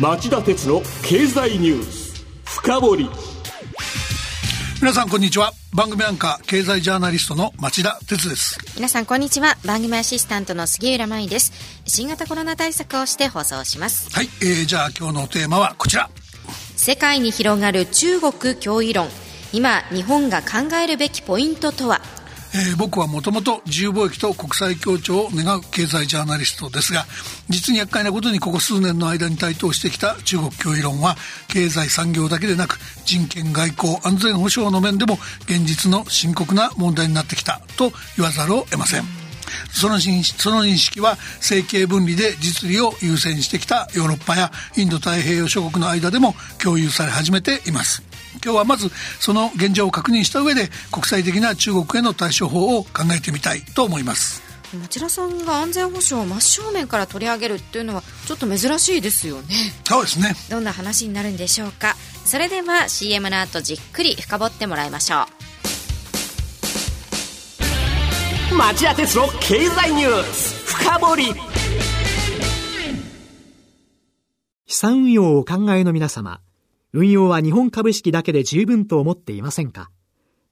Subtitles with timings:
[0.00, 2.24] 町田鉄の経済ニュース。
[2.44, 3.10] 深掘り。
[4.80, 5.52] 皆さんこんにちは。
[5.74, 8.60] 番組アンカー経済ジャーナリストの町田鉄です。
[8.76, 9.56] 皆さんこんにちは。
[9.66, 11.52] 番組アシスタントの杉浦舞です。
[11.84, 14.08] 新型コロナ対策をして放送します。
[14.14, 16.08] はい、えー、じゃあ今日のテーマはこちら。
[16.76, 19.08] 世界に広がる中国脅威論。
[19.52, 22.00] 今日本が考えるべきポイントとは？
[22.54, 27.04] えー、僕はもともと自由貿易と国際協調を願う経済ジャーナリストですが
[27.48, 31.16] 実に厄介なことにここ数年の間に台頭してきた中国脅威論は
[31.48, 39.02] 経済産業だけでなく人権外交安全保障の面でも現実の深刻な問題になってきたと言わざるを得ません。
[39.72, 48.07] そのその認識は政経分離で実利を優先してきたヨーロッパやインド太平洋諸国の間でも共有され始めています。
[48.42, 54.42] 今日はまずその現状を確認した上で国際的な中国への対処法を考えてみたいと思います。
[54.74, 59.54] 町田さんが安全保障を真正面から取り上げるっていうのはちょっと珍しいですよね。
[59.84, 60.34] そうですね。
[60.50, 61.96] どんな話になるんでしょうか。
[62.24, 65.26] それでは CM の後じっくり深掘ってもらいましょ
[68.52, 68.54] う。
[68.54, 71.34] 町田鉄の経済ニュース深掘り。
[74.66, 76.40] 資産運用をお考えの皆様
[76.94, 79.90] 運用は日本株式だけで十分と思っていませんか？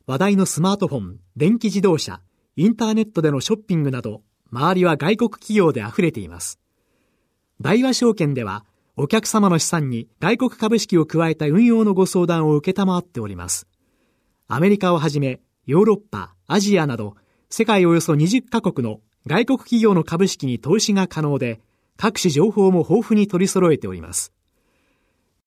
[0.06, 2.20] 話題のスマートフォン、電気自動車、
[2.56, 6.61] インターネットでのショッピングなど、周りは外国企業で溢れています。
[7.62, 13.67] 大和証券では、お客様の資産に外国株式を加えた運用のご相談を受けたまわっております。
[14.47, 17.17] アメリカをはじめ、ヨーロッパ、アジアなど、
[17.48, 21.62] 世界およそ20カ国の外国企業の株式に投資が可能で、
[21.97, 24.34] 各種情報も豊富に取り揃えております。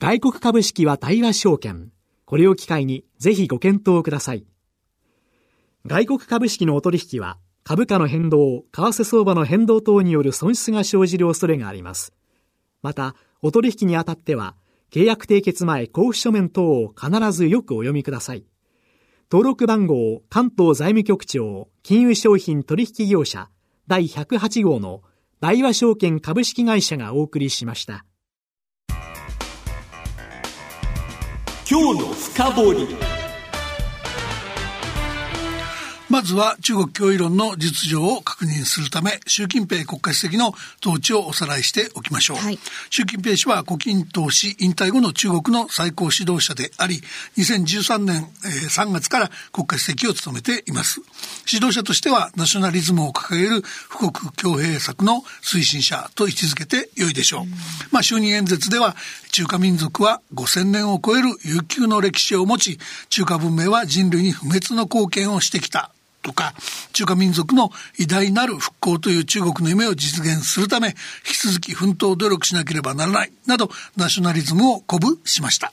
[0.02, 1.92] 外国株式は対話証券。
[2.24, 4.46] これを機会にぜひご検討ください。
[5.86, 12.14] 外国株式のお取引は株価の変動、為替相場の変動等による損失が生じる恐れがあります。
[12.82, 14.56] また、お取引にあたっては、
[14.90, 18.46] 契約締結前交付書面等を必ずよくお読みください。
[19.30, 23.50] 登録番号関東財務局長金融商品取引業者
[23.88, 25.04] 第108号の
[25.42, 28.06] 大和証券株式会社がお送りしました。
[31.82, 33.19] 今日の深掘り。
[36.20, 42.38] まずは中国脅威論の実情を確認するため、習近平国家主席の統治をおさらいしておきましょう。
[42.38, 42.60] はい、
[42.90, 47.02] 習近平氏は胡錦涛氏引退後の中国の最高指導者であり、
[47.38, 51.00] 2013年、3月から国家主席を務めています。
[51.50, 57.46] 指導者としてはナショナリズムを掲げる富国強兵策の推進者と位置づけて良いでしょう。
[57.46, 57.46] う
[57.92, 58.98] まあ、就任演説では、
[59.32, 66.54] 中華民族は5000年を超える悠久の歴史を持ち、中華文明は人類に不滅の貢献をしてきたとか、
[66.94, 70.94] 中華民族の偉大なる復興という中国の夢を実現するため、引
[71.34, 75.72] き続き奮闘努力しなければならない、など、ナショナリズムを鼓舞しました。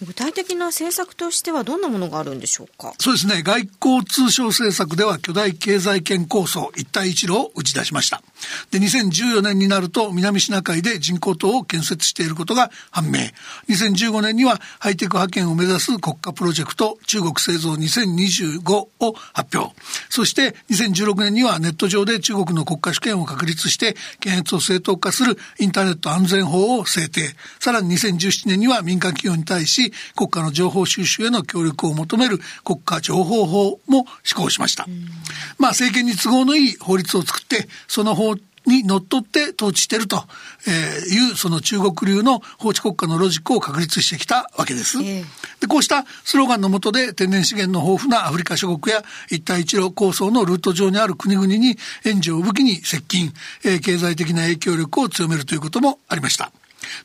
[0.00, 2.94] 具体的な政策としてはどんなものがあるんでしょうか？
[3.00, 3.42] そうですね。
[3.42, 8.22] 外交通商政策では巨大経済圏構想一帯一路を打ち出しました。
[8.70, 13.20] で、2014年になると南シナ海で人工島を建設していることが判明。
[13.68, 18.88] 2015年にはハイテク派遣を目指す国家プロジェクト中国製造2025を
[19.32, 19.74] 発表。
[20.08, 27.34] そして2016年にはネット上で中国の国家主権を確立して検閲を正当化するインターネット安全法を制定。
[27.60, 34.86] さらに2017年には民間企業に対し国家の情報収集への協力を求める国家情報法も施行しました。
[35.58, 38.27] まあ政権に都合のいい法律を作って、その法
[38.68, 40.24] にのっとって統治していると
[41.10, 44.98] いうその中国流の法治国家のロジックを確立してきたわけです。
[45.02, 45.24] で
[45.68, 56.52] こうしたスローガンの下で天然資源の豊富なアフリカ諸国や一帯一路構想のルート上にある国々に援助を武器に接近、経済的な影響力を強めるということもありました。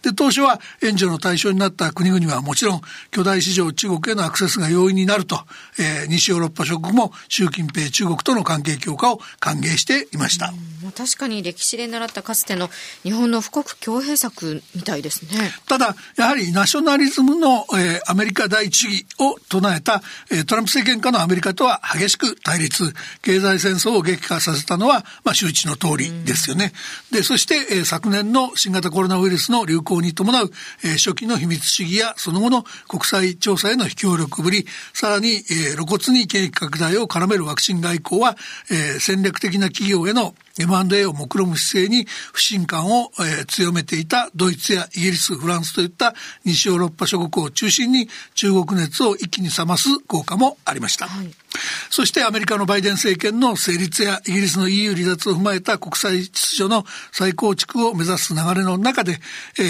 [0.02, 5.40] で、当初は援助の対象になった国々はもちろん、巨大市場中国へのアクセスが容易になると、
[5.80, 10.54] えー、西ヨーロッパ諸国も習近平中国との関係強化を歓迎していました。
[10.96, 12.70] 確かに歴史で習ったかつての
[13.04, 15.52] 日本の富国強兵策みたいですね。
[15.68, 26.74] ただ、やはりナショナリズムの、えー、アメリカ第一主義を唱えた、えー、トランプ政権下のアメリカとは激しく対立、経済戦争を激化させたのは、まあ、周知の通りですよね。
[27.12, 30.52] で、そして、えー、昨年の新型コロナウイルスのの流行に伴う、
[30.84, 35.44] えー、初期の秘密主義やその後の国際調査への協力ぶり、さらに、えー、
[35.74, 38.36] 露骨に景気拡大を絡めるワクチン外交は、
[38.70, 46.14] えー、戦略的な企業への M&A を目論む姿勢に不信感を、えー、強めていたドイツやイギリス、フランスといった
[46.46, 51.08] 西ヨーロッパ諸国を中心に中国熱を一気に冷ます効果もありました。
[51.08, 51.43] はい
[51.90, 59.20] そしてアメリカのバイデン政権の成立やイギリスの EU 離脱を踏まえた国際秩序の再構築を目指す流れの中で、
[59.60, 59.64] え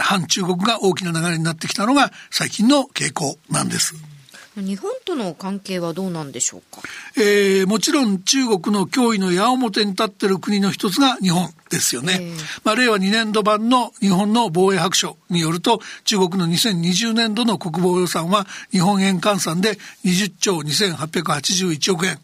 [0.00, 4.11] ー、反中国が大きな流れになってきたのが最近の傾向なんです。
[4.56, 6.82] 日本との関係はどうなんでしょうか、
[7.16, 12.20] えー、もちろん中国の脅威の矢面に立っている国の一つが日本ですよね。
[12.62, 22.18] まあ、令和2年度版の日本の防衛白書によると、中国の2020年度の国防予算は日本円換算で20兆2881億円。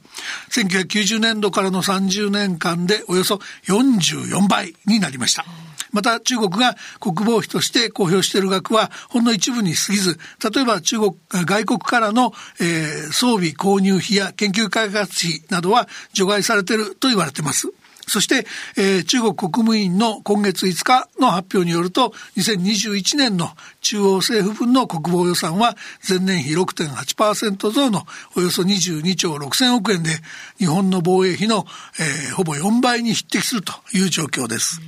[0.50, 3.36] 1990年度からの30年間でおよそ
[3.68, 5.46] 44倍になりました。
[5.92, 10.18] また中国が国防費として公表している額はほんの一部に過ぎず、
[10.52, 17.72] 例えば中国、外国からの、えー、装備購入費や研究開発費などは除外されていると言われています。
[18.08, 18.46] そして、
[18.76, 23.50] えー、中国国務院の今月5日の発表によると、2021年の
[23.82, 25.76] 中央政府分の国防予算は
[26.08, 28.04] 前年比6.8%増の
[28.34, 30.10] およそ22兆6000億円で、
[30.58, 31.66] 日本の防衛費の、
[32.00, 34.80] えー、ほぼ4倍に匹敵するという状況です。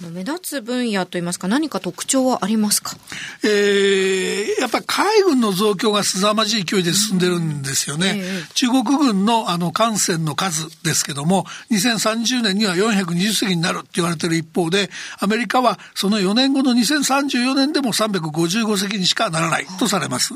[0.00, 2.96] 目立つ分野といいますか何か特徴はありますか、
[3.42, 20.34] えー、やっぱり海軍の増強が凄まじい勢いで進んでるんですよね、えー、中国軍のあの艦船の数ですけども2030年には420隻になるって言われてる一方でアメリカはその4年後の2034年でも355隻にしかならないとされます。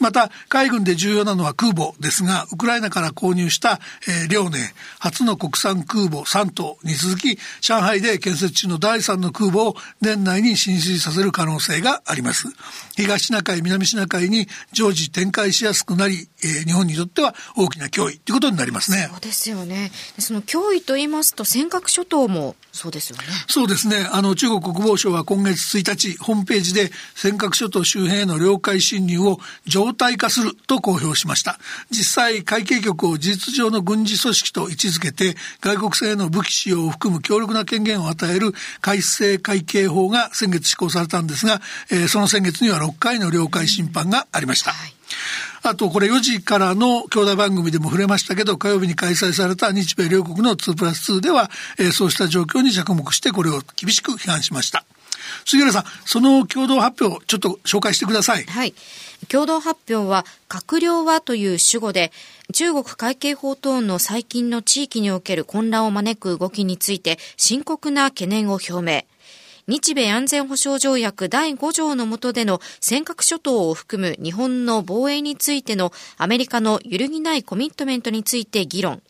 [0.00, 3.78] また海軍で重要なのは空母ですがウクライナから購入した、
[4.08, 4.58] えー、遼寧
[4.98, 12.48] 初の国産空母3頭に続き上海で建設中の第3の空母を年内に進水させる可能性があります。
[12.96, 19.08] 東シナ海、南シナ海に常時展開しやすくなり、えー、日本にとっては大きな脅威ということになりますね。
[19.10, 19.90] そうですよね。
[20.18, 23.24] その脅威と言いますと尖閣諸島もそうですよね。
[23.48, 24.08] そうですね。
[24.10, 31.58] あの中国国防省は今月1日ホームページで尖閣諸島周辺への領海侵入を常態化すると公表しました。
[31.90, 41.60] 実際海警局を事実上の軍事組織と位置づけて外国製の武器使用を含む強力な権限を与える海改正会計法が先月施行されたんですが、
[41.90, 44.70] えー、その先月には6回の領海審判がありました。
[44.70, 44.94] はい
[45.66, 54.84] あと、これ4時からの兄弟番組でも触れましたけど、火曜日に開催された日米両国の2プラス2では、えー、そうした状況に着目してこれを厳しく批判しました。
[55.44, 58.44] 杉浦さん、その共同発表、ちょっと紹介してください。
[58.44, 58.74] はい。
[59.28, 62.12] 共同発表は、閣僚はという主語で、
[62.52, 69.04] 中国会計法等の最近の地域における混乱を招く動きについて深刻な懸念を表明。
[69.66, 79.02] 日米安全保障条約第5条の下での尖閣諸島を含む日本の防衛についてのアメリカの揺るぎないコミットメントについて議論。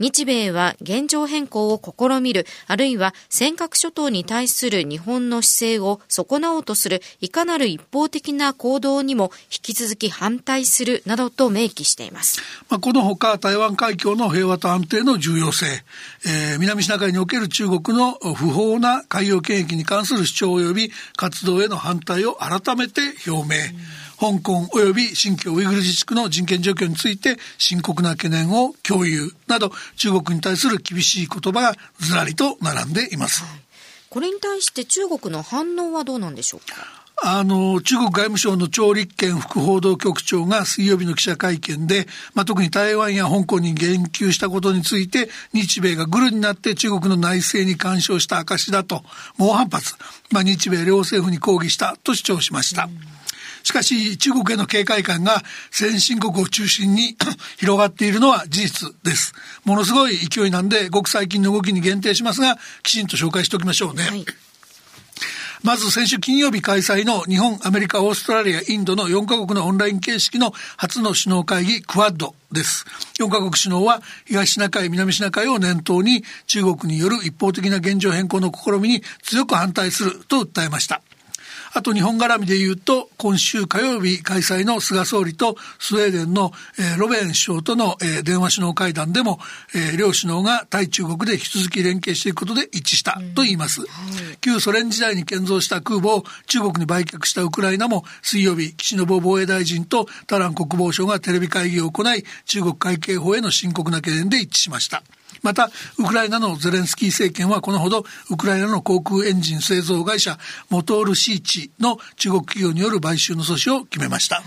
[0.00, 12.40] 日米は現状変更を試みる、あるいは尖閣諸島に対する日本の姿勢を損なおうとするいかなる一方的な行動にも引き続き反対するなどと明記しています。
[12.68, 15.66] まあ、このほか台湾海峡の平和と安定の重要性、
[16.26, 23.54] えー、南シナ海における中国の不法な海洋権益に関する主張及び活動への反対を改めて表明。
[24.30, 33.44] うん香港及び新疆ウイグル自治区の人権状況について深刻な懸念を共有など中国に対する厳しい言葉がずらりと並んでいます。
[34.08, 37.04] これに対して中国の反応はどうなんでしょうか？
[37.22, 49.04] あの、中国外務省の張立憲副報道局長が水曜日の記者会見で、まあ、特に台湾や香港に言及したことについて、日米がグルになって中国の内政に干渉した証だと、
[49.36, 49.94] 猛反発、
[50.30, 52.84] まあ、日米両政府に抗議したと主張しました。
[52.84, 52.98] うん
[53.64, 57.16] しかし中国への警戒感が先進国を中心に
[57.58, 59.34] 広がっているのは事実です。
[59.64, 64.04] ものすごい勢いなんで、ごく最近の動きに限定しますが、きちんと紹介しておきましょうね。
[64.04, 64.24] はい
[65.64, 72.84] まず先週金曜日開催の日本、アメリカ、オーストラリア、インドの4カ国のオンライン形式の初の首脳会議、クワッドです。
[73.18, 81.00] 4カ国首脳は東シナ海、南シナ海を念頭に中国による一方的な現状変更の試みに強く反対すると訴えました。
[81.76, 89.40] あと日本絡みで言うと、今週火曜日開催の菅総理とスウェーデンの、えー、ロベン首相との、えー、電話首脳会談でも、
[89.74, 93.80] えー、両首脳が対中国で引き続き連携していくことで一致したと言います。
[93.80, 93.92] うんは
[94.34, 105.02] い、旧ソ連時代に建造した空母を中国に売却したウクライナも水曜日、岸信防衛大臣とタラン国防相がテレビ会議を行い、中国海警法への深刻な懸念で一致しました。
[105.44, 110.38] また、ウクライナのゼレンスキー政権はこのほど、ウクライナの航空エンジン製造会社、
[110.70, 114.42] モトールシーチの中国企業による買収の阻止を決めました。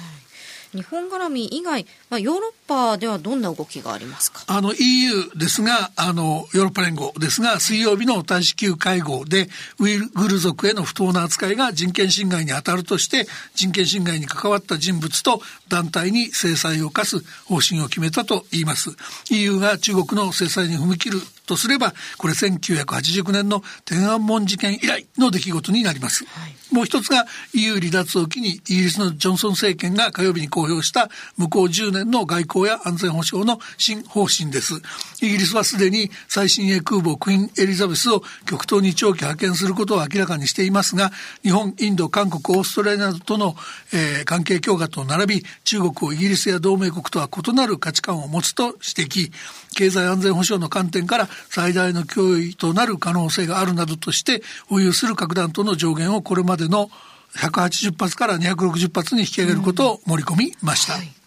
[0.74, 4.44] 日本絡み以外、まあ、ヨーロッパではどんな動きがありますか？
[4.48, 18.92] あの EU ですが、あの、ヨーロッパ連合ですが、水曜日の大使級会合で、ウイグル族への不当な扱いが人権侵害に当たるとして、人権侵害に関わった人物と団体に制裁を課す方針を決めたと言います。
[19.30, 26.26] EU が中国の制裁に踏み切るとすれば、これ1989年の天安門事件以来の出来事になります。
[26.26, 34.76] はい、もう一つが EU 離脱を機にイギリスのジョンソン政権が火曜日に公表した向こう10年の外交や安全保障の新方針です。
[35.22, 41.12] イギリスはすでに最新鋭空母クイーンエリザベスを極東に長期派遣することを明らかにしていますが、
[41.44, 43.56] 日本、インド、韓国、オーストラリアなどとの、
[43.94, 49.32] えー、関係強化と並び、中国をイギリスや同盟国とは異なる価値観を持つと指摘、
[49.76, 56.90] 経済安全保障の観点から最大の脅威となる可能性があるなどとして保有する核弾頭の上限をこれまでの
[57.36, 60.96] 180発から260発に引き上げることを盛り込みました。
[60.96, 61.18] うんはい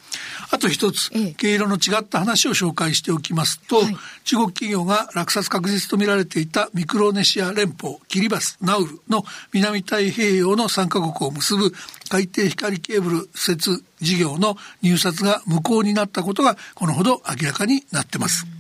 [0.53, 11.73] あと一つ、毛色の違った話を紹介しておきますと、はい、中国企業が落札確実と見られていたミクロネシア連邦、キリバス、ナウルの南太平洋の3カ国を結ぶ
[12.09, 18.45] 海底光ケーブル設事業の入札が無効になったことがこのほど明らかになってます。
[18.45, 18.60] うんまあ、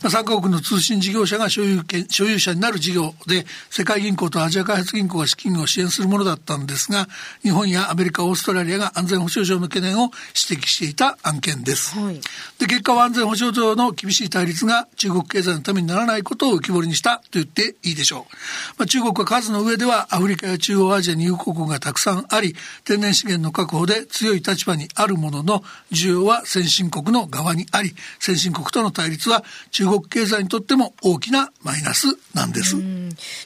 [0.00, 7.08] 3カ国の通信事業者が所有権所有者になる事業で世界銀行とアジア開発銀行が資金を支援するものだったんですが
[7.42, 10.10] 日本やアメリカオーストラリアが安全保障上の懸念を
[10.48, 12.20] 指摘していた案件です、はい、
[12.58, 18.22] で結果は安全保障上の厳しい対立が中国経済のためにならないことを浮き彫りにしたと言っていいでしょう、
[18.78, 32.76] まあ、中国は数の上ではアフリカや中央アジアに友好国がたくさんあり天然資源の確保で強い立場にあるものの需要は先進国の側にあり先進国との対立は中国経済にとっても大きなマイナスなんです。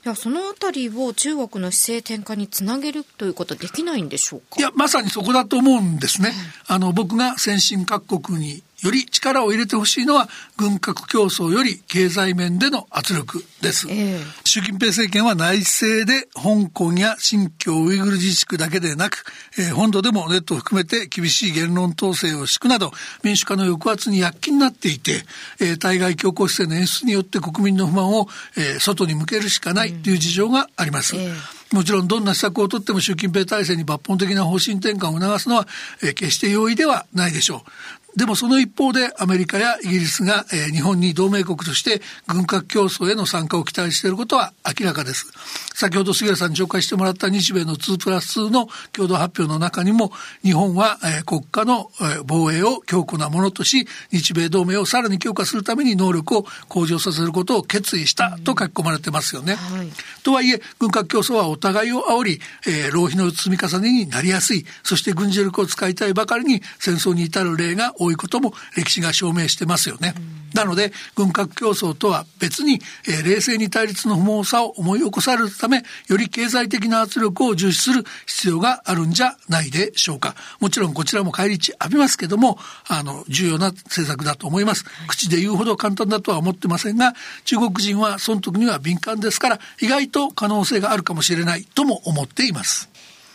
[0.02, 4.56] ではそのあたりを中国の姿勢転換につなげるということはできないんでしょうか？
[4.58, 6.32] いや、まさにそこだと思うんですね。
[6.66, 19.24] あの、僕が先進各国により力を入れてほしいのは軍拡競争より経済面での圧力です、えー、習近平政権は内政で香港や新疆ウイグル自治区だけでなく、
[19.58, 22.90] えー、本土でもネットを含めて厳しい言論統制を敷くなど
[23.22, 25.22] 民主化の抑圧に躍起になっていて、
[25.60, 31.16] えー、対外強硬姿勢の演出によって国民の不満を、えー、外に向けるしかないという事情があります。
[31.16, 35.66] うんえーもちろんどんな施策をとっても習近平体制に抜本的な方針転換を促すのは、
[36.02, 37.70] えー、決して容易ではないでしょう。
[38.16, 45.32] でもその一方でアメリカやイギリスが、えー、日本に同盟国として軍拡競争への参加を期待していることは明らかです。
[45.74, 59.54] 先ほど杉浦さんに紹介してもらった日米の2プラス2の共同発表の中にも日本は、えー、国家の、えー、防衛を強固なものとし日米同盟をさらに強化するために能力を向上させることを決意したと書き込まれてますよね。
[59.54, 59.88] はい、
[60.22, 70.14] とはいえ軍拡競争はお互いを煽り、えー、浪費の積み重ねになりやすいそして軍事力を使いたいばかりに戦争に至る例が多いことも歴史が証明してますよね。
[70.54, 80.34] なので軍拡競争とは別に、えー、冷静に対立の不毛さを思い起こされるためより経済的な圧力を重視する必要があるんじゃないでしょうか。
[80.60, 84.84] もちろんこちらも返り血浴びますけどもあの重要な政策だと思います。
[85.08, 92.91] 口で言うほど簡単だとは思ってませんが中国人は損得には敏感ですから意外と可能性があるかもしれないとも思っています。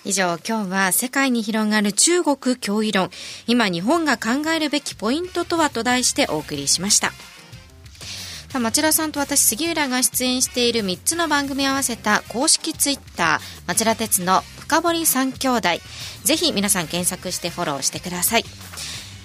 [0.08, 3.10] 以上、今日は世界に広がる中国脅威論、
[3.46, 7.12] 今日本が考えるべきポイントとはと題してお送りしました。
[8.58, 15.70] 町田さんと私杉浦が出演している3つの番組を合わせた公式ツイッター町田鉄の深堀三兄弟。
[16.24, 18.46] ぜひ皆さん検索してフォローしてください。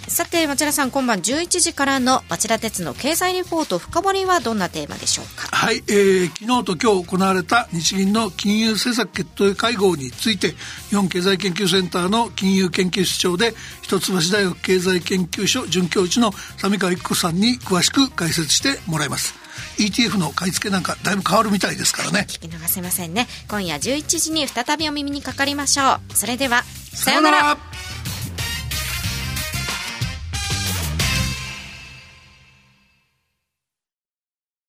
[0.09, 5.49] さて町田さん今晩11時からの町田鉄の経済リポート深掘りはどんなテーマでしょうか？
[5.57, 10.55] はい、えー、昨日と今日行われた日銀の金融政策決定会合について
[10.91, 19.35] 日本経済研究センターの金融研究室長で一橋大学経済研究所准教授の三川育子さんに詳しく解説してもらいます。
[19.79, 22.27] ETF の買い付けなんかだいぶ変わるみたいですからね。
[22.29, 23.27] 聞き逃せませんね。
[23.49, 26.15] 今夜11時に再びお耳にかかりましょう。
[26.15, 27.57] それではさようなら